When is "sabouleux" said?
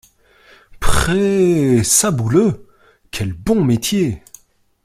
1.83-2.67